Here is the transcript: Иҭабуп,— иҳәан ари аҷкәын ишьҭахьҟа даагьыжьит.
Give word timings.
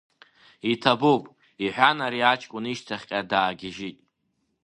Иҭабуп,— 0.71 1.23
иҳәан 1.65 1.97
ари 2.05 2.21
аҷкәын 2.31 2.65
ишьҭахьҟа 2.71 3.19
даагьыжьит. 3.29 3.97